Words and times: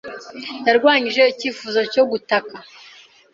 yarwanyije 0.67 1.21
icyifuzo 1.33 1.79
cyo 1.93 2.03
gutaka. 2.11 2.55